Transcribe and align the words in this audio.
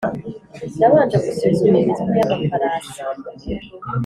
nabanje 0.79 1.17
gusuzuma 1.25 1.77
imitwe 1.83 2.11
y'amafarasi 2.19 2.99